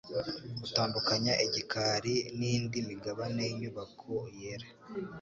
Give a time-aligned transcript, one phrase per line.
[0.59, 4.67] rutandukanya igikari n'indi migabane y'inyubako yera.